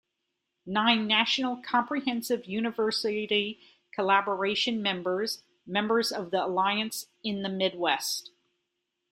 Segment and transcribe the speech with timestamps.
[0.65, 3.59] "Nine national comprehensive university
[3.93, 8.31] collaboration members, members of the alliance in the Midwest".